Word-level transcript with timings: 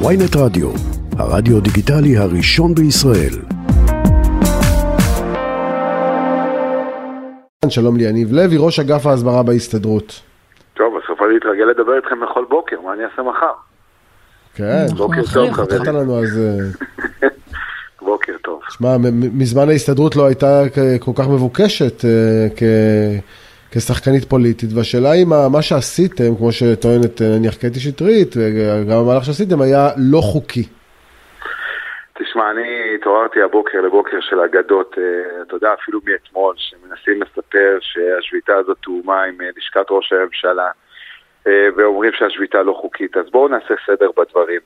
ויינט 0.00 0.36
רדיו, 0.36 0.70
הרדיו 1.18 1.60
דיגיטלי 1.60 2.16
הראשון 2.16 2.74
בישראל. 2.74 3.34
שלום 7.68 7.96
לי, 7.96 8.04
יניב 8.04 8.32
לוי, 8.32 8.56
ראש 8.58 8.80
אגף 8.80 9.06
ההסברה 9.06 9.42
בהסתדרות. 9.42 10.20
טוב, 10.74 10.94
בסוף 11.04 11.18
אני 11.22 11.36
אתרגל 11.38 11.64
לדבר 11.64 11.96
איתכם 11.96 12.20
בכל 12.20 12.44
בוקר, 12.50 12.76
מה 12.80 12.92
אני 12.92 13.04
אעשה 13.04 13.22
מחר? 13.22 13.52
כן, 14.54 14.86
בוקר 14.96 15.22
טוב, 15.34 15.52
חברים. 15.52 15.52
לנו 15.96 16.18
אז... 16.22 16.38
אה, 16.38 17.28
בוקר 18.06 18.32
טוב. 18.44 18.60
שמע, 18.70 18.96
מזמן 19.32 19.68
ההסתדרות 19.68 20.16
לא 20.16 20.26
הייתה 20.26 20.62
כל 21.00 21.10
כך 21.14 21.28
מבוקשת 21.28 22.04
אה, 22.04 22.10
כ- 22.56 23.20
כשחקנית 23.74 24.24
פוליטית, 24.24 24.70
והשאלה 24.76 25.10
היא 25.10 25.26
מה, 25.26 25.48
מה 25.52 25.62
שעשיתם, 25.62 26.30
כמו 26.38 26.52
שטוענת 26.52 27.22
אה, 27.22 27.26
נניח 27.38 27.54
קטי 27.54 27.80
שטרית, 27.86 28.30
וגם 28.36 28.98
המהלך 28.98 29.24
שעשיתם 29.24 29.60
היה 29.60 29.84
לא 30.12 30.20
חוקי. 30.32 30.66
תשמע, 32.18 32.50
אני 32.50 32.94
התעוררתי 32.94 33.42
הבוקר 33.42 33.80
לבוקר 33.80 34.20
של 34.20 34.40
אגדות, 34.40 34.94
אה, 34.98 35.42
אתה 35.42 35.56
יודע, 35.56 35.70
אפילו 35.82 36.00
מאתמול, 36.04 36.54
שמנסים 36.58 37.22
לספר 37.22 37.78
שהשביתה 37.80 38.54
הזאת 38.56 38.78
תאומה 38.82 39.22
עם 39.22 39.40
אה, 39.40 39.46
לשכת 39.56 39.86
ראש 39.90 40.12
הממשלה, 40.12 40.68
ואומרים 41.76 42.12
שהשביתה 42.12 42.62
לא 42.62 42.72
חוקית. 42.72 43.16
אז 43.16 43.30
בואו 43.30 43.48
נעשה 43.48 43.74
סדר 43.86 44.10
בדברים. 44.16 44.60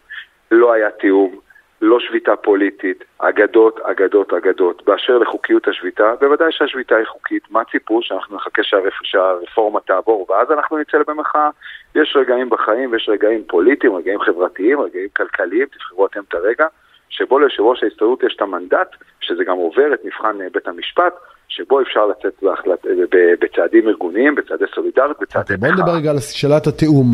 לא 0.51 0.73
היה 0.73 0.91
תיאום, 0.91 1.41
לא 1.81 2.01
שביתה 2.01 2.37
פוליטית, 2.37 3.05
אגדות, 3.19 3.81
אגדות, 3.81 4.33
אגדות. 4.33 4.83
באשר 4.87 5.19
לחוקיות 5.19 5.69
השביתה, 5.69 6.13
בוודאי 6.21 6.53
שהשביתה 6.53 6.97
היא 6.97 7.07
חוקית. 7.07 7.43
מה 7.51 7.63
ציפו? 7.71 8.01
שאנחנו 8.03 8.37
נחכה 8.37 8.63
שהרפ... 8.63 8.93
שהרפורמה 9.03 9.81
תעבור, 9.81 10.27
ואז 10.31 10.51
אנחנו 10.51 10.79
נצא 10.79 10.99
במחאה. 11.07 11.51
יש 11.95 12.17
רגעים 12.21 12.51
בחיים 12.51 12.93
ויש 12.93 13.09
רגעים 13.09 13.45
פוליטיים, 13.47 13.95
רגעים 13.95 14.21
חברתיים, 14.21 14.81
רגעים 14.81 15.09
כלכליים, 15.17 15.67
תבחרו 15.67 16.07
אתם 16.07 16.21
את 16.29 16.35
הרגע. 16.35 16.67
שבו 17.09 17.39
ליושב 17.39 17.63
ראש 17.63 17.83
ההסתדרות 17.83 18.23
יש 18.23 18.35
את 18.37 18.43
המנדט, 18.43 18.91
שזה 19.21 19.45
גם 19.45 19.57
עובר 19.57 19.95
את 19.95 20.05
מבחן 20.05 20.41
אה, 20.43 20.47
בית 20.53 20.69
המשפט, 20.69 21.15
שבו 21.49 21.81
אפשר 21.83 22.07
לצאת 22.07 22.33
בהחלט, 22.43 22.87
אה, 22.87 22.93
בצעדים 23.41 23.89
ארגוניים, 23.89 24.35
בצעדי 24.35 24.65
סולידריות, 24.75 25.17
בצעדי 25.21 25.57
בוא 25.57 25.69
נדבר 25.69 25.93
רגע 25.97 26.11
על 26.11 26.19
שאלת 26.19 26.67
התיאום, 26.67 27.07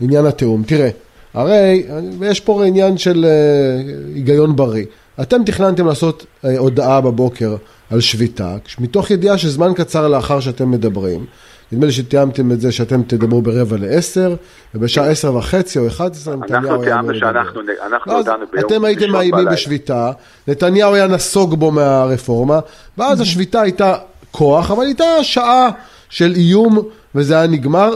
עניין 0.00 0.26
התיאום. 0.26 0.62
תראה, 0.68 0.88
הרי 1.34 1.86
יש 2.22 2.40
פה 2.40 2.64
עניין 2.64 2.98
של 2.98 3.24
אה, 3.24 3.94
היגיון 4.14 4.56
בריא. 4.56 4.84
אתם 5.22 5.44
תכננתם 5.44 5.86
לעשות 5.86 6.26
אה, 6.44 6.58
הודעה 6.58 7.00
בבוקר 7.00 7.56
על 7.90 8.00
שביתה, 8.00 8.56
מתוך 8.78 9.10
ידיעה 9.10 9.38
שזמן 9.38 9.74
קצר 9.74 10.08
לאחר 10.08 10.40
שאתם 10.40 10.70
מדברים, 10.70 11.26
נדמה 11.72 11.86
לי 11.86 11.92
שתיאמתם 11.92 12.52
את 12.52 12.60
זה 12.60 12.72
שאתם 12.72 13.02
תדברו 13.02 13.42
ברבע 13.42 13.76
לעשר, 13.76 14.34
ובשעה 14.74 15.10
עשר 15.10 15.36
וחצי 15.36 15.78
או 15.78 15.86
אחד 15.86 16.10
עשרה 16.12 16.36
נתניהו 16.36 16.62
אנחנו 16.62 16.82
היה 16.82 16.84
תיאמנו 16.84 17.18
שאנחנו 17.18 17.60
לדבר. 17.60 17.72
אנחנו 17.86 18.12
ואז 18.12 18.26
הודענו 18.26 18.44
ביום 18.52 18.66
אתם 18.66 18.84
הייתם 18.84 19.02
ראשון 19.02 19.12
מאיימים. 19.12 19.48
בשביתה, 19.52 20.12
נתניהו 20.48 20.94
היה 20.94 21.06
נסוג 21.06 21.54
בו 21.54 21.70
מהרפורמה, 21.70 22.60
ואז 22.98 23.20
השביתה 23.20 23.60
הייתה 23.60 23.94
כוח, 24.30 24.70
אבל 24.70 24.84
הייתה 24.84 25.04
שעה 25.22 25.70
של 26.08 26.32
איום, 26.34 26.78
וזה 27.14 27.34
היה 27.34 27.46
נגמר. 27.46 27.94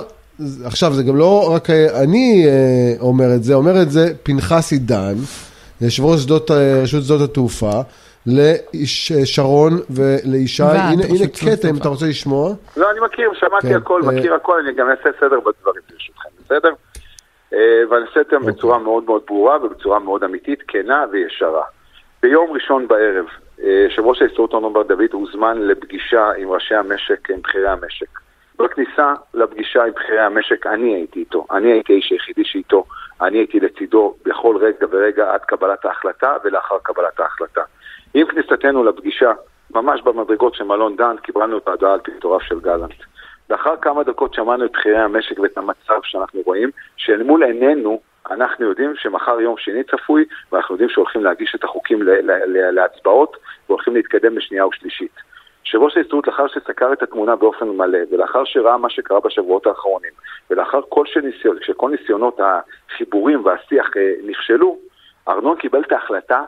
עכשיו, 0.66 0.92
זה 0.92 1.02
גם 1.02 1.16
לא 1.16 1.52
רק 1.54 1.70
אה, 1.70 2.02
אני 2.02 2.44
אה, 2.46 3.00
אומר 3.00 3.24
את 3.36 3.42
זה, 3.42 3.54
אומר 3.54 3.82
את 3.82 3.90
זה 3.90 4.00
פנחס 4.22 4.72
עידן, 4.72 5.14
יושב 5.80 6.04
ראש 6.04 6.20
שדות, 6.20 6.50
אה, 6.50 6.82
רשות 6.82 7.02
שדות 7.02 7.30
התעופה, 7.30 7.80
לשרון 8.26 9.72
ולישי. 9.90 10.62
הנה, 10.62 10.82
הנה 10.82 11.02
שדות 11.02 11.36
קטע, 11.36 11.48
אם 11.48 11.54
התעופה. 11.54 11.80
אתה 11.80 11.88
רוצה 11.88 12.06
לשמוע. 12.06 12.50
לא, 12.76 12.90
אני 12.90 13.00
מכיר, 13.00 13.30
שמעתי 13.34 13.68
כן, 13.68 13.74
הכל, 13.74 14.02
מכיר 14.02 14.34
הכל, 14.34 14.58
אני 14.58 14.72
גם 14.72 14.90
אעשה 14.90 15.08
סדר 15.20 15.40
בדברים 15.40 15.82
ברשותכם, 15.90 16.28
בסדר? 16.44 16.72
ואני 17.90 18.04
אעשה 18.08 18.20
אותם 18.20 18.36
אוקיי. 18.36 18.52
בצורה 18.52 18.78
מאוד 18.78 19.04
מאוד 19.06 19.22
ברורה 19.26 19.64
ובצורה 19.64 19.98
מאוד 19.98 20.24
אמיתית, 20.24 20.62
כנה 20.68 21.04
וישרה. 21.12 21.62
ביום 22.22 22.50
ראשון 22.52 22.88
בערב, 22.88 23.24
יושב 23.58 24.02
ראש 24.02 24.22
ההסתדרות 24.22 24.52
אורנון 24.52 24.72
בר 24.72 24.82
דוד 24.82 25.12
הוזמן 25.12 25.58
לפגישה 25.58 26.30
עם 26.38 26.50
ראשי 26.50 26.74
המשק, 26.74 27.30
עם 27.30 27.42
בכירי 27.42 27.68
המשק. 27.68 28.17
בכניסה 28.58 29.14
לפגישה 29.34 29.84
עם 29.84 29.90
בכירי 29.90 30.20
המשק, 30.20 30.66
אני 30.66 30.94
הייתי 30.94 31.20
איתו. 31.20 31.46
אני 31.50 31.72
הייתי 31.72 31.92
האיש 31.92 32.10
היחידי 32.10 32.44
שאיתו. 32.44 32.84
אני 33.20 33.38
הייתי 33.38 33.60
לצידו 33.60 34.14
בכל 34.24 34.56
רגע 34.60 34.86
ורגע 34.90 35.34
עד 35.34 35.40
קבלת 35.40 35.84
ההחלטה 35.84 36.36
ולאחר 36.44 36.78
קבלת 36.82 37.20
ההחלטה. 37.20 37.62
עם 38.14 38.26
כניסתנו 38.26 38.84
לפגישה, 38.84 39.32
ממש 39.74 40.02
במדרגות 40.02 40.54
של 40.54 40.64
מלון 40.64 40.96
דן, 40.96 41.16
קיבלנו 41.22 41.58
את 41.58 41.68
ההודעה 41.68 41.92
על 41.92 42.00
פיטוריו 42.00 42.40
של 42.40 42.60
גלנט. 42.60 42.94
לאחר 43.50 43.76
כמה 43.76 44.04
דקות 44.04 44.34
שמענו 44.34 44.64
את 44.64 44.72
בכירי 44.72 44.98
המשק 44.98 45.38
ואת 45.38 45.58
המצב 45.58 46.00
שאנחנו 46.02 46.40
רואים, 46.44 46.70
שאל 46.96 47.22
מול 47.22 47.42
עינינו 47.42 48.00
אנחנו 48.30 48.66
יודעים 48.66 48.92
שמחר 48.96 49.40
יום 49.40 49.54
שני 49.58 49.84
צפוי, 49.84 50.24
ואנחנו 50.52 50.74
יודעים 50.74 50.90
שהולכים 50.90 51.24
להגיש 51.24 51.54
את 51.54 51.64
החוקים 51.64 52.02
להצבעות, 52.72 53.36
והולכים 53.68 53.94
להתקדם 53.94 54.38
לשנייה 54.38 54.66
ושלישית. 54.66 55.27
יושב 55.68 55.82
ראש 55.82 55.96
ההסתדרות 55.96 56.26
לאחר 56.26 56.46
שסקר 56.48 56.92
את 56.92 57.02
התמונה 57.02 57.36
באופן 57.36 57.68
מלא, 57.68 57.98
ולאחר 58.10 58.44
שראה 58.44 58.76
מה 58.76 58.90
שקרה 58.90 59.20
בשבועות 59.20 59.66
האחרונים, 59.66 60.10
ולאחר 60.50 60.80
כל 60.88 61.06
שניסיון, 61.06 61.56
שכל 61.62 61.90
ניסיונות 61.90 62.40
החיבורים 62.40 63.44
והשיח 63.44 63.96
אה, 63.96 64.12
נכשלו, 64.26 64.78
ארנון 65.28 65.56
קיבל 65.56 65.80
את 65.80 65.92
ההחלטה 65.92 66.44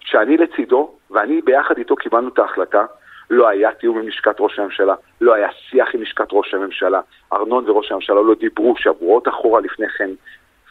שאני 0.00 0.36
לצידו, 0.36 0.90
ואני 1.10 1.40
ביחד 1.40 1.78
איתו 1.78 1.96
קיבלנו 1.96 2.28
את 2.28 2.38
ההחלטה. 2.38 2.84
לא 3.30 3.48
היה 3.48 3.72
תיאום 3.72 3.98
עם 3.98 4.08
לשכת 4.08 4.36
ראש 4.40 4.58
הממשלה, 4.58 4.94
לא 5.20 5.34
היה 5.34 5.48
שיח 5.52 5.94
עם 5.94 6.02
לשכת 6.02 6.28
ראש 6.32 6.54
הממשלה. 6.54 7.00
ארנון 7.32 7.70
וראש 7.70 7.92
הממשלה 7.92 8.22
לא 8.22 8.34
דיברו 8.34 8.74
שבועות 8.76 9.28
אחורה 9.28 9.60
לפני 9.60 9.88
כן. 9.88 10.10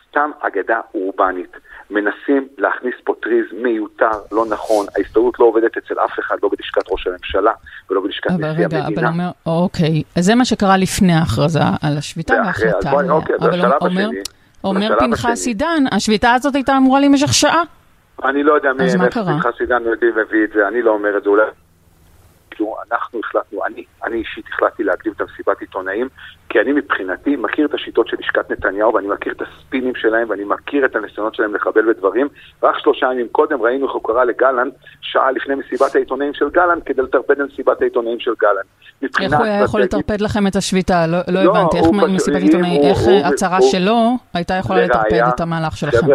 סתם 0.09 0.31
אגדה 0.41 0.79
אורבנית. 0.95 1.51
מנסים 1.89 2.47
להכניס 2.57 2.93
פה 3.03 3.13
טריז 3.21 3.45
מיותר, 3.63 4.09
לא 4.31 4.45
נכון. 4.49 4.85
ההסתדרות 4.97 5.39
לא 5.39 5.45
עובדת 5.45 5.77
אצל 5.77 5.93
אף 6.05 6.19
אחד, 6.19 6.35
לא 6.43 6.49
בלשכת 6.57 6.81
ראש 6.91 7.07
הממשלה 7.07 7.51
ולא 7.89 8.01
בלשכת 8.01 8.27
אבל 8.31 8.51
נשיא 8.51 8.65
רגע, 8.65 8.77
אבל 8.77 8.85
המדינה. 8.85 9.09
אומר, 9.09 9.29
אוקיי, 9.45 10.03
אז 10.17 10.25
זה 10.25 10.35
מה 10.35 10.45
שקרה 10.45 10.77
לפני 10.77 11.13
ההכרזה 11.13 11.59
על 11.81 11.97
השביתה 11.97 12.33
וההחלטה. 12.33 12.91
אוקיי, 13.09 13.35
אבל 13.41 13.49
השלב 13.49 13.71
אומר- 13.81 14.07
השני. 14.07 14.19
אומר 14.63 14.99
פנחס. 14.99 15.47
עידן, 15.47 15.83
השביתה 15.91 16.33
הזאת 16.33 16.55
הייתה 16.55 16.77
אמורה 16.77 16.99
להימשך 16.99 17.33
שעה. 17.33 17.63
אני 18.23 18.43
לא 18.43 18.53
יודע 18.53 18.73
מי? 18.73 19.09
פנחס 19.09 19.59
עידן 19.59 19.83
מביא 20.15 20.43
את 20.43 20.49
זה, 20.53 20.67
אני 20.67 20.81
לא 20.81 20.91
אומר 20.91 21.17
את 21.17 21.23
זה, 21.23 21.29
אולי... 21.29 21.43
אני, 23.73 23.83
אני 24.05 24.17
אישית 24.17 24.45
החלטתי 24.53 24.83
להקדים 24.83 25.13
את 25.13 25.21
המסיבת 25.21 25.61
עיתונאים, 25.61 26.07
כי 26.49 26.59
אני 26.59 26.71
מבחינתי 26.71 27.35
מכיר 27.35 27.65
את 27.65 27.73
השיטות 27.73 28.07
של 28.07 28.17
לשכת 28.19 28.51
נתניהו, 28.51 28.93
ואני 28.93 29.07
מכיר 29.07 29.33
את 29.33 29.41
הספינים 29.41 29.95
שלהם, 29.95 30.29
ואני 30.29 30.43
מכיר 30.43 30.85
את 30.85 30.95
הניסיונות 30.95 31.35
שלהם 31.35 31.55
לחבל 31.55 31.93
בדברים. 31.93 32.27
רק 32.63 32.77
שלושה 32.79 33.05
ימים 33.13 33.27
קודם 33.31 33.61
ראינו 33.61 33.85
איך 33.85 33.93
הוא 33.93 34.03
קרא 34.03 34.23
לגלנט, 34.23 34.73
שעה 35.01 35.31
לפני 35.31 35.55
מסיבת 35.55 35.95
העיתונאים 35.95 36.33
של 36.33 36.49
גלנט, 36.49 36.83
כדי 36.85 37.01
לטרפד 37.01 37.41
את 37.41 37.47
מסיבת 37.51 37.81
העיתונאים 37.81 38.19
של 38.19 38.31
גלנט. 38.41 38.65
איך 39.21 39.33
הוא 39.39 39.45
היה 39.45 39.63
יכול 39.63 39.81
לטרפד 39.81 40.21
לכם 40.21 40.47
את 40.47 40.55
השביתה? 40.55 41.07
לא- 41.07 41.17
לא 41.27 41.43
לא, 41.43 41.49
הבנתי. 41.51 41.77
איך 41.77 41.85
מסיבת 42.13 42.41
עיתונאים, 42.41 42.81
איך 42.81 42.97
הצהרה 43.25 43.61
שלו 43.61 44.17
הייתה 44.33 44.53
יכולה 44.53 44.85
לטרפד 44.85 45.21
את 45.35 45.39
המהלך 45.39 45.77
שלכם? 45.77 46.07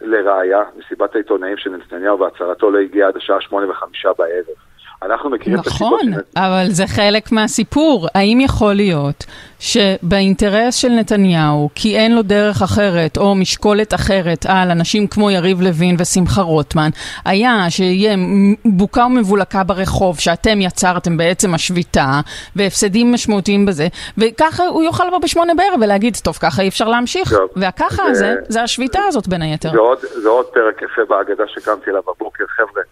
לראיה, 0.00 0.62
מסיבת 0.78 1.14
העיתונאים 1.14 1.56
של 1.56 1.70
נתניהו 1.70 2.20
והצהרתו 2.20 2.70
לא 2.70 2.78
הגיעה 2.78 3.08
עד 3.08 3.16
השעה 3.16 3.40
שמונה 3.40 3.70
וחמישה 3.70 4.08
בערב. 4.18 4.67
אנחנו 5.02 5.30
מכירים 5.30 5.60
את 5.60 5.66
הסיבות 5.66 6.00
נכון. 6.04 6.20
אבל 6.36 6.66
זה 6.70 6.86
חלק 6.86 7.32
מהסיפור. 7.32 8.08
האם 8.14 8.40
יכול 8.40 8.74
להיות 8.74 9.24
שבאינטרס 9.60 10.74
של 10.74 10.88
נתניהו, 10.88 11.68
כי 11.74 11.96
אין 11.96 12.14
לו 12.14 12.22
דרך 12.22 12.62
אחרת 12.62 13.16
או 13.16 13.34
משקולת 13.34 13.94
אחרת 13.94 14.46
על 14.48 14.70
אנשים 14.70 15.06
כמו 15.06 15.30
יריב 15.30 15.60
לוין 15.60 15.96
ושמחה 15.98 16.42
רוטמן, 16.42 16.90
היה 17.24 17.66
שיהיה 17.70 18.16
בוקה 18.64 19.04
ומבולקה 19.06 19.64
ברחוב 19.64 20.18
שאתם 20.20 20.60
יצרתם 20.60 21.16
בעצם 21.16 21.54
השביתה, 21.54 22.20
והפסדים 22.56 23.12
משמעותיים 23.12 23.66
בזה, 23.66 23.88
וככה 24.18 24.66
הוא 24.66 24.82
יוכל 24.82 25.04
לבוא 25.04 25.18
בשמונה 25.18 25.54
בערב 25.54 25.80
ולהגיד, 25.82 26.16
טוב, 26.24 26.36
ככה 26.42 26.62
אי 26.62 26.68
אפשר 26.68 26.88
להמשיך. 26.88 27.30
טוב, 27.30 27.48
והככה 27.56 28.02
זה- 28.04 28.10
הזה, 28.10 28.34
זה 28.48 28.62
השביתה 28.62 29.00
הזאת 29.08 29.28
בין 29.28 29.42
היתר. 29.42 29.70
זה 29.70 29.78
עוד, 29.78 29.98
זה 30.22 30.28
עוד 30.28 30.46
פרק 30.46 30.82
יפה 30.82 31.02
בהגדה 31.08 31.44
שקמתי 31.46 31.90
לה 31.90 32.00
בבוקר, 32.00 32.44
חבר'ה. 32.56 32.82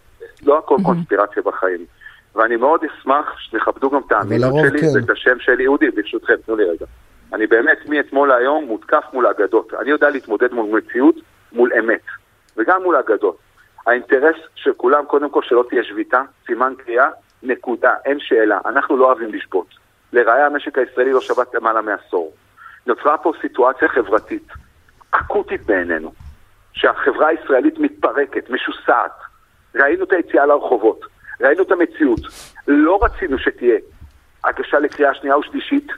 לא 0.42 0.58
הכל 0.58 0.76
קונספירציה 0.82 1.42
בחיים. 1.46 1.84
ואני 2.36 2.56
מאוד 2.56 2.80
אשמח 2.84 3.38
שתכבדו 3.38 3.90
גם 3.90 4.00
את 4.06 4.12
האמינות 4.12 4.54
שלי 4.68 4.80
כן. 4.80 4.86
ואת 4.94 5.10
השם 5.10 5.38
שלי. 5.40 5.66
אודי, 5.66 5.90
ברשותכם, 5.90 6.34
תנו 6.46 6.56
לי 6.56 6.64
רגע. 6.64 6.86
אני 7.32 7.46
באמת 7.46 7.78
מאתמול 7.88 8.28
להיום 8.28 8.64
מותקף 8.64 9.04
מול 9.12 9.26
אגדות. 9.26 9.74
אני 9.74 9.90
יודע 9.90 10.10
להתמודד 10.10 10.52
מול 10.52 10.80
מציאות, 10.80 11.14
מול 11.52 11.72
אמת. 11.78 12.02
וגם 12.56 12.82
מול 12.82 12.96
אגדות. 12.96 13.38
האינטרס 13.86 14.36
של 14.54 14.72
כולם, 14.72 15.04
קודם 15.04 15.30
כל, 15.30 15.42
שלא 15.42 15.64
תהיה 15.68 15.84
שביתה, 15.84 16.22
סימן 16.46 16.72
קריאה, 16.78 17.08
נקודה, 17.42 17.94
אין 18.04 18.20
שאלה. 18.20 18.60
אנחנו 18.66 18.96
לא 18.96 19.06
אוהבים 19.06 19.34
לשבות. 19.34 19.66
לראיה, 20.12 20.46
המשק 20.46 20.78
הישראלי 20.78 21.12
לא 21.12 21.20
שבת 21.20 21.54
למעלה 21.54 21.80
מעשור. 21.80 22.32
נוצרה 22.86 23.18
פה 23.18 23.32
סיטואציה 23.40 23.88
חברתית, 23.88 24.48
אקוטית 25.10 25.66
בעינינו, 25.66 26.12
שהחברה 26.72 27.28
הישראלית 27.28 27.78
מתפרקת, 27.78 28.50
משוסעת. 28.50 29.12
ראינו 29.74 30.04
את 30.04 30.12
היציאה 30.12 30.46
לרחובות, 30.46 31.00
ראינו 31.40 31.62
את 31.62 31.70
המציאות. 31.70 32.20
לא 32.68 32.98
רצינו 33.02 33.38
שתהיה 33.38 33.76
הגשה 34.44 34.78
לקריאה 34.78 35.14
שנייה 35.14 35.38
ושלישית 35.38 35.88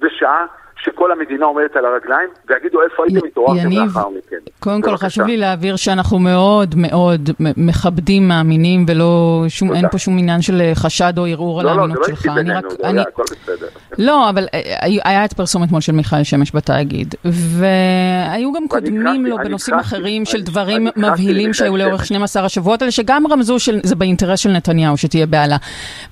בשעה 0.00 0.46
שכל 0.82 1.12
המדינה 1.12 1.46
עומדת 1.46 1.76
על 1.76 1.84
הרגליים, 1.84 2.28
ויגידו 2.48 2.82
איפה 2.82 3.02
הייתם, 3.04 3.26
התעוררתם 3.26 3.70
לאחר 3.70 4.08
מכן. 4.08 4.36
קודם 4.60 4.82
כל 4.82 4.96
חשוב 4.96 5.26
לי 5.26 5.36
להעביר 5.36 5.76
שאנחנו 5.76 6.18
מאוד 6.18 6.74
מאוד 6.76 7.30
מכבדים 7.56 8.28
מאמינים 8.28 8.84
ולא, 8.88 9.44
שום, 9.48 9.72
אין 9.72 9.88
פה 9.88 9.98
שום 9.98 10.18
עניין 10.18 10.42
של 10.42 10.62
חשד 10.74 11.12
או 11.18 11.26
ערעור 11.26 11.62
לא, 11.62 11.70
על 11.70 11.78
האמינות 11.78 11.98
לא, 11.98 12.04
שלך. 12.06 12.26
לא, 12.26 12.32
אני 12.32 12.50
רק, 12.50 12.64
אני... 12.84 13.00
הכל 13.00 13.22
בסדר. 13.22 13.66
לא, 13.98 14.30
אבל 14.30 14.46
אה, 14.54 14.76
היה 15.04 15.24
את 15.24 15.32
פרסום 15.32 15.64
אתמול 15.64 15.80
של 15.80 15.92
מיכאל 15.92 16.24
שמש 16.24 16.54
בתאגיד, 16.54 17.14
והיו 17.24 18.52
גם 18.52 18.68
קודמים 18.68 19.26
לו 19.26 19.36
בנושאים 19.36 19.78
אחרים 19.78 20.24
של 20.24 20.42
דברים 20.42 20.86
מבהילים 20.96 21.54
שהיו 21.54 21.76
לאורך 21.76 22.06
12 22.06 22.44
השבועות 22.44 22.82
האלה, 22.82 22.92
שגם 22.92 23.24
רמזו 23.30 23.58
שזה 23.58 23.94
באינטרס 23.94 24.40
של 24.40 24.50
נתניהו 24.50 24.96
שתהיה 24.96 25.26
בעלה. 25.26 25.56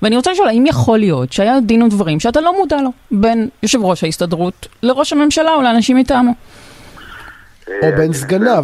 ואני 0.01 0.15
רוצה 0.15 0.31
לשאול, 0.31 0.47
האם 0.47 0.65
יכול 0.65 0.99
להיות 0.99 1.33
שהיה 1.33 1.59
דין 1.59 1.81
ודברים 1.81 2.19
שאתה 2.19 2.41
לא 2.41 2.57
מודע 2.59 2.81
לו 2.81 2.89
בין 3.11 3.49
יושב 3.63 3.79
ראש 3.81 4.03
ההסתדרות 4.03 4.56
לראש 4.83 5.13
הממשלה 5.13 5.53
או 5.53 5.61
לאנשים 5.61 5.97
מטעמו? 5.97 6.31
או 7.67 7.87
בין 7.97 8.13
סגניו. 8.13 8.63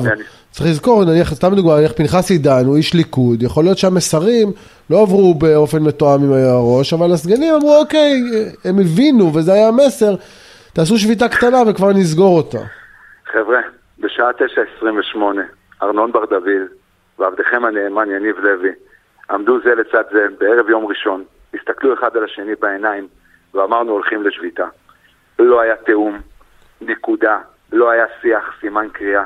צריך 0.52 0.70
לזכור, 0.70 1.06
נניח, 1.06 1.34
סתם 1.34 1.56
דוגמא, 1.56 1.78
נניח 1.78 1.92
פנחס 1.92 2.32
עידן 2.32 2.66
הוא 2.66 2.78
איש 2.78 2.94
ליכוד, 2.94 3.44
יכול 3.44 3.64
להיות 3.64 3.78
שהמסרים 3.78 4.52
לא 4.90 5.02
עברו 5.02 5.34
באופן 5.34 5.84
מתואם 5.84 6.24
עם 6.24 6.32
הראש, 6.34 6.94
אבל 6.94 7.12
הסגנים 7.14 7.54
אמרו, 7.54 7.76
אוקיי, 7.76 8.22
הם 8.66 8.80
הבינו, 8.80 9.34
וזה 9.34 9.54
היה 9.54 9.68
המסר, 9.68 10.16
תעשו 10.74 10.98
שביתה 10.98 11.30
קטנה 11.30 11.58
וכבר 11.68 11.92
נסגור 11.92 12.38
אותה. 12.38 12.58
חבר'ה, 13.32 13.60
בשעה 14.00 14.30
9:28, 14.84 15.18
ארנון 15.82 16.12
בר 16.12 16.26
דוד 16.26 16.64
ועבדכם 17.20 17.66
הנאמן 17.66 18.10
יניב 18.12 18.36
לוי 18.40 18.72
עמדו 19.30 19.58
זה 19.64 19.76
לצד 19.76 20.04
זה 20.12 20.20
בערב 20.40 20.70
יום 20.70 20.86
ראשון, 20.86 21.24
הסתכלו 21.54 21.94
אחד 21.94 22.18
על 22.18 22.24
השני 22.24 22.56
בעיניים 22.62 23.08
ואמרנו 23.54 23.92
הולכים 23.92 24.24
לשביתה. 24.24 24.66
לא 25.40 25.62
היה 25.62 25.76
תיאום, 25.76 26.22
נקודה. 26.82 27.40
לא 27.72 27.90
היה 27.90 28.06
שיח, 28.22 28.54
סימן 28.60 28.88
קריאה. 28.94 29.24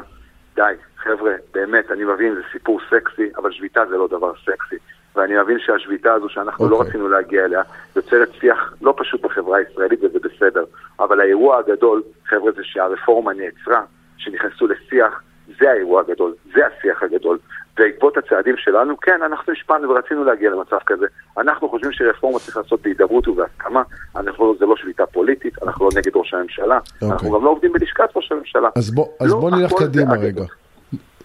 די, 0.55 0.73
חבר'ה, 0.97 1.31
באמת, 1.53 1.91
אני 1.91 2.03
מבין, 2.03 2.35
זה 2.35 2.41
סיפור 2.51 2.79
סקסי, 2.89 3.29
אבל 3.37 3.51
שביתה 3.51 3.85
זה 3.85 3.97
לא 3.97 4.07
דבר 4.07 4.33
סקסי. 4.45 4.75
ואני 5.15 5.33
מבין 5.41 5.59
שהשביתה 5.59 6.13
הזו 6.13 6.29
שאנחנו 6.29 6.65
okay. 6.65 6.69
לא 6.69 6.75
אוקיי. 6.75 6.89
רצינו 6.89 7.09
להגיע 7.09 7.45
אליה, 7.45 7.61
יוצרת 7.95 8.29
שיח 8.39 8.73
לא 8.81 8.93
פשוט 8.97 9.21
בחברה 9.21 9.57
הישראלית 9.57 10.03
וזה 10.03 10.19
בסדר. 10.19 10.65
אבל 10.99 11.19
האירוע 11.19 11.57
הגדול, 11.57 12.03
חבר'ה, 12.25 12.51
זה 12.51 12.63
שהרפורמה 12.63 13.33
נעצרה, 13.33 13.81
שנכנסו 14.17 14.67
לשיח, 14.67 15.21
זה 15.59 15.71
האירוע 15.71 16.01
הגדול, 16.01 16.33
זה 16.53 16.61
השיח 16.67 17.03
הגדול. 17.03 17.37
בעקבות 17.77 18.17
הצעדים 18.17 18.55
שלנו, 18.57 18.97
כן, 18.99 19.19
אנחנו 19.25 19.53
השפענו 19.53 19.89
ורצינו 19.89 20.23
להגיע 20.23 20.49
למצב 20.49 20.77
כזה. 20.85 21.05
אנחנו 21.37 21.69
חושבים 21.69 21.91
שרפורמה 21.91 22.39
צריך 22.39 22.57
לעשות 22.57 22.81
בהידברות 22.81 23.27
ובהסכמה. 23.27 23.83
אנחנו, 24.15 24.55
זה 24.59 24.65
לא 24.65 24.75
שביתה 24.75 25.05
פוליטית, 25.05 25.63
אנחנו 25.63 25.85
לא 25.85 25.91
נגד 25.95 26.11
ראש 26.15 26.33
הממשלה, 26.33 26.77
okay. 26.77 27.05
אנחנו 27.05 27.27
אוקיי. 27.27 27.39
גם 27.39 27.45
לא 27.45 27.49
עובדים 27.49 27.73
בלשכת 27.73 28.09
ראש 28.15 28.31
הממשלה. 28.31 28.69
אז 28.75 28.91
בוא, 28.91 29.07
אז 29.19 29.31
לא 29.31 29.39
בוא 29.39 29.51
נלך 29.51 29.73
קדימה 29.77 30.13
רגע. 30.13 30.43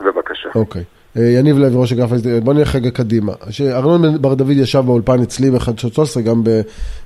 בבקשה. 0.00 0.48
אוקיי. 0.54 0.82
Okay. 0.82 1.02
אה, 1.16 1.22
יניב 1.22 1.58
לוי, 1.58 1.70
ראש 1.74 1.92
אגף, 1.92 2.08
בוא 2.42 2.54
נלך 2.54 2.74
רגע 2.74 2.90
קדימה. 2.90 3.32
ארנון 3.72 4.22
בר 4.22 4.34
דוד 4.34 4.50
ישב 4.50 4.82
באולפן 4.86 5.22
אצלי 5.22 5.50
ב-13, 5.50 6.20
גם 6.20 6.42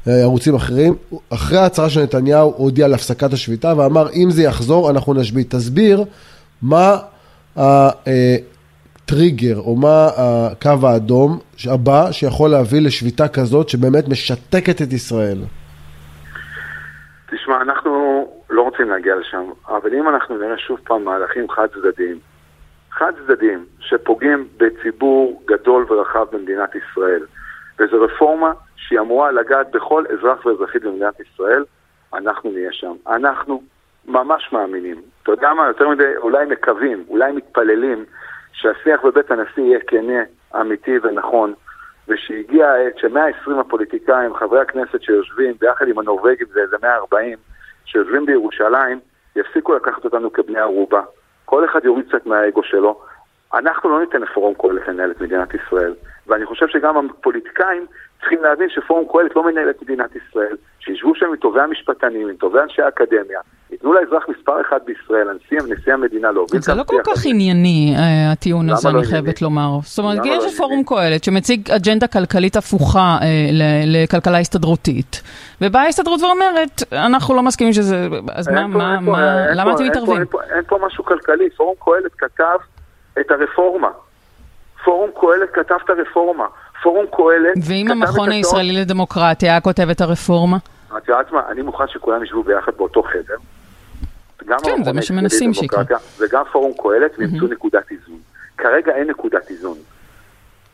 בערוצים 0.06 0.54
אחרים. 0.54 0.94
אחרי 1.30 1.58
ההצהרה 1.58 1.90
של 1.90 2.02
נתניהו 2.02 2.48
הוא 2.48 2.64
הודיע 2.64 2.84
על 2.84 2.94
הפסקת 2.94 3.32
השביתה 3.32 3.72
ואמר, 3.76 4.08
אם 4.10 4.30
זה 4.30 4.42
יחזור, 4.42 4.90
אנחנו 4.90 5.14
נשבית. 5.14 5.50
תסביר 5.50 6.04
מה 6.62 6.96
טריגר, 9.06 9.56
או 9.58 9.76
מה 9.76 10.06
הקו 10.16 10.86
האדום 10.88 11.38
הבא 11.70 12.12
שיכול 12.12 12.50
להביא 12.50 12.80
לשביתה 12.86 13.28
כזאת 13.28 13.68
שבאמת 13.68 14.08
משתקת 14.08 14.82
את 14.82 14.92
ישראל? 14.92 15.38
תשמע, 17.30 17.62
אנחנו 17.62 18.26
לא 18.50 18.62
רוצים 18.62 18.90
להגיע 18.90 19.16
לשם, 19.16 19.50
אבל 19.68 19.94
אם 19.94 20.08
אנחנו 20.08 20.38
נראה 20.38 20.58
שוב 20.58 20.78
פעם 20.84 21.04
מהלכים 21.04 21.50
חד 21.50 21.66
צדדיים, 21.74 22.18
חד 22.90 23.12
צדדיים 23.26 23.66
שפוגעים 23.80 24.48
בציבור 24.56 25.42
גדול 25.46 25.86
ורחב 25.88 26.26
במדינת 26.32 26.70
ישראל, 26.74 27.22
וזו 27.78 28.00
רפורמה 28.02 28.52
שהיא 28.76 29.00
אמורה 29.00 29.32
לגעת 29.32 29.70
בכל 29.70 30.04
אזרח 30.12 30.46
ואזרחית 30.46 30.82
במדינת 30.82 31.14
ישראל, 31.20 31.64
אנחנו 32.14 32.50
נהיה 32.50 32.72
שם. 32.72 32.92
אנחנו 33.06 33.62
ממש 34.08 34.52
מאמינים. 34.52 35.02
אתה 35.22 35.32
יודע 35.32 35.54
מה, 35.54 35.66
יותר 35.68 35.88
מדי 35.88 36.16
אולי 36.16 36.46
מקווים, 36.46 37.04
אולי 37.08 37.32
מתפללים 37.32 38.04
שהשיח 38.52 39.04
בבית 39.04 39.30
הנשיא 39.30 39.62
יהיה 39.62 39.78
כנה, 39.86 40.22
אמיתי 40.60 40.98
ונכון, 41.02 41.54
ושהגיעה 42.08 42.74
העת 42.74 42.98
ש-120 42.98 43.60
הפוליטיקאים, 43.60 44.34
חברי 44.34 44.60
הכנסת 44.60 45.02
שיושבים, 45.02 45.54
ביחד 45.60 45.88
עם 45.88 45.98
הנורבגים 45.98 46.46
זה 46.52 46.60
איזה 46.60 46.76
140, 46.82 47.38
שיושבים 47.84 48.26
בירושלים, 48.26 49.00
יפסיקו 49.36 49.74
לקחת 49.74 50.04
אותנו 50.04 50.32
כבני 50.32 50.58
ערובה. 50.58 51.02
כל 51.44 51.64
אחד 51.64 51.84
יוריד 51.84 52.08
קצת 52.08 52.26
מהאגו 52.26 52.62
שלו. 52.62 53.00
אנחנו 53.54 53.90
לא 53.90 54.00
ניתן 54.00 54.20
לפורום 54.20 54.54
קהלת 54.54 54.88
לנהל 54.88 55.10
את 55.10 55.20
מדינת 55.20 55.54
ישראל, 55.54 55.94
ואני 56.26 56.46
חושב 56.46 56.66
שגם 56.68 57.10
הפוליטיקאים 57.10 57.86
צריכים 58.20 58.42
להבין 58.42 58.68
שפורום 58.70 59.04
קהלת 59.12 59.36
לא 59.36 59.44
מנהל 59.44 59.70
את 59.70 59.82
מדינת 59.82 60.10
ישראל, 60.16 60.56
שישבו 60.80 61.14
שם 61.14 61.26
עם 61.26 61.36
טובי 61.36 61.60
המשפטנים, 61.60 62.28
עם 62.28 62.36
טובי 62.36 62.58
אנשי 62.60 62.82
האקדמיה, 62.82 63.40
ייתנו 63.70 63.92
לאזרח 63.92 64.24
מספר 64.28 64.60
אחד 64.60 64.78
בישראל, 64.84 65.28
הנשיא, 65.28 65.74
נשיא 65.74 65.92
המדינה 65.92 66.32
להוביל 66.32 66.60
זה 66.60 66.74
לא 66.74 66.82
כל 66.82 67.00
כך 67.04 67.26
ענייני, 67.26 67.94
אה, 67.98 68.32
הטיעון 68.32 68.70
הזה, 68.70 68.88
לא 68.90 68.98
אני 68.98 69.06
חייבת 69.06 69.42
לומר. 69.42 69.78
זאת 69.82 69.98
אומרת, 69.98 70.26
יש 70.26 70.44
לא 70.44 70.50
פורום 70.56 70.82
קהלת 70.86 71.24
שמציג 71.24 71.70
אג'נדה 71.70 72.06
כלכלית 72.06 72.56
הפוכה 72.56 73.18
אה, 73.22 73.50
לכלכלה 73.84 74.38
הסתדרותית, 74.38 75.22
ובאה 75.60 75.82
ההסתדרות 75.82 76.20
ואומרת, 76.22 76.82
אנחנו 76.92 77.34
לא 77.34 77.42
מסכימים 77.42 77.72
שזה, 77.72 78.08
אז 78.32 78.48
מה, 78.48 78.66
מה, 78.66 79.00
מה, 79.00 79.46
למה 79.54 79.74
אתם 79.74 79.84
מתערבים? 79.84 80.22
אין 80.50 80.64
פה 80.66 80.78
משהו 80.86 81.04
כלכלי, 81.04 81.50
פורום 81.50 81.74
קהלת 81.84 82.12
כתב 82.18 82.58
את 83.20 83.30
הרפורמה. 83.30 83.88
פורום 84.86 85.10
קהלת 85.20 85.50
כתב 85.52 85.74
את 85.84 85.90
הרפורמה. 85.90 86.46
פורום 86.82 87.06
קהלת... 87.06 87.56
ואם 87.68 87.90
המכון 87.90 88.30
הישראלי 88.30 88.72
לדמוקרטיה 88.72 89.50
היה 89.50 89.60
כותב 89.60 89.90
את 89.90 90.00
הרפורמה? 90.00 90.56
את 90.98 91.08
יודעת 91.08 91.32
מה, 91.32 91.42
אני 91.48 91.62
מוכן 91.62 91.84
שכולם 91.88 92.24
ישבו 92.24 92.42
ביחד 92.42 92.72
באותו 92.76 93.02
חדר. 93.02 93.36
כן, 94.64 94.84
זה 94.84 94.92
מה 94.92 95.02
שמנסים 95.02 95.54
שיקרה. 95.54 95.82
וגם 96.18 96.42
פורום 96.52 96.72
קהלת 96.82 97.18
וימצאו 97.18 97.46
נקודת 97.46 97.90
איזון. 97.90 98.18
כרגע 98.58 98.92
אין 98.94 99.10
נקודת 99.10 99.50
איזון. 99.50 99.78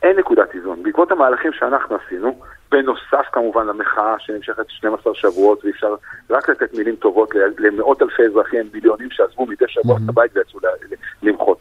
אין 0.03 0.19
נקודת 0.19 0.55
איזון. 0.55 0.82
בעקבות 0.82 1.12
המהלכים 1.12 1.53
שאנחנו 1.53 1.97
עשינו, 2.06 2.41
בנוסף 2.70 3.26
כמובן 3.32 3.67
למחאה 3.67 4.14
שנמשכת 4.19 4.70
12 4.70 5.14
שבועות, 5.14 5.64
ואי 5.64 5.73
אפשר 5.73 5.94
רק 6.31 6.49
לתת 6.49 6.75
מילים 6.75 6.97
טובות 6.97 7.31
למאות 7.59 8.03
אלפי 8.03 8.23
אזרחים, 8.23 8.70
מיליונים 8.75 9.11
שעזבו 9.11 9.47
מדי 9.47 9.64
שבוע 9.69 9.97
את 9.97 10.09
הבית 10.09 10.37
ויצאו 10.37 10.61
למחות. 11.23 11.59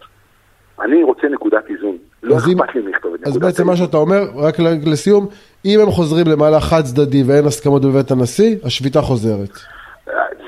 אני 0.82 1.04
רוצה 1.04 1.28
נקודת 1.28 1.70
איזון. 1.70 1.98
לא 2.24 2.36
אכפת 2.38 2.76
לי 2.76 2.82
לכתוב 2.82 3.14
את 3.14 3.20
נקודת 3.20 3.28
אז 3.28 3.38
בעצם 3.38 3.68
מה 3.68 3.76
שאתה 3.76 3.98
אומר, 3.98 4.22
רק 4.36 4.56
לסיום, 4.86 5.28
אם 5.66 5.80
הם 5.80 5.92
חוזרים 5.92 6.26
למהלך 6.28 6.64
חד 6.64 6.82
צדדי 6.82 7.24
ואין 7.28 7.46
הסכמות 7.46 7.82
בבית 7.82 8.12
הנשיא, 8.12 8.56
השביתה 8.64 9.02
חוזרת. 9.02 9.50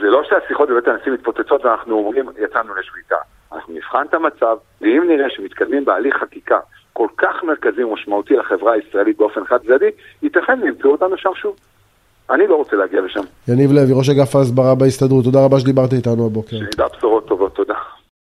זה 0.02 0.10
לא 0.10 0.22
שהשיחות 0.30 0.70
בבית 0.70 0.88
הנשיא 0.88 1.12
מתפוצצות 1.12 1.66
ואנחנו 1.66 1.96
אומרים, 1.96 2.26
יצאנו 2.44 2.76
לשביתה. 2.76 3.16
אנחנו 3.54 3.74
נבחן 3.74 4.06
את 4.10 4.14
המצב, 4.14 4.58
ואם 4.82 5.04
נראה 5.08 5.30
שמתקדמים 5.30 5.86
בהליך 5.86 6.16
חקיקה 6.16 6.60
כל 6.94 7.08
כך 7.18 7.44
מרכזי 7.44 7.84
ומשמעותי 7.84 8.34
לחברה 8.34 8.74
הישראלית 8.74 9.18
באופן 9.18 9.46
חד 9.46 9.58
צדדי, 9.58 9.90
ייתכן 10.24 10.60
וימצאו 10.64 10.92
אותנו 10.92 11.18
שם 11.18 11.30
שוב. 11.36 11.56
אני 12.30 12.48
לא 12.48 12.56
רוצה 12.56 12.76
להגיע 12.76 13.02
לשם. 13.02 13.22
יניב 13.48 13.72
לוי, 13.72 13.94
ראש 13.94 14.10
אגף 14.10 14.36
ההסברה 14.36 14.76
בהסתדרות, 14.76 15.24
תודה 15.24 15.46
רבה 15.46 15.60
שדיברת 15.60 15.94
איתנו 15.94 16.26
הבוקר. 16.26 16.58
שנדע 16.58 16.86
בשורות 16.98 17.28
טובות, 17.28 17.56
תודה. 17.56 17.74